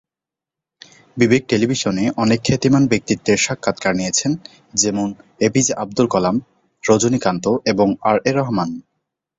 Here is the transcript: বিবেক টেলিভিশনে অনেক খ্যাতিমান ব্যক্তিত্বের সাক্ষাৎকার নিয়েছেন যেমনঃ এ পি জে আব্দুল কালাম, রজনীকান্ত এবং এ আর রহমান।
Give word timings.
বিবেক 1.17 1.43
টেলিভিশনে 1.47 2.03
অনেক 2.17 2.39
খ্যাতিমান 2.43 2.83
ব্যক্তিত্বের 2.87 3.37
সাক্ষাৎকার 3.37 3.93
নিয়েছেন 3.95 4.31
যেমনঃ 4.73 5.13
এ 5.39 5.47
পি 5.53 5.61
জে 5.65 5.73
আব্দুল 5.73 6.07
কালাম, 6.07 6.35
রজনীকান্ত 6.83 7.45
এবং 7.65 7.87
এ 7.91 7.97
আর 8.09 8.37
রহমান। 8.37 8.69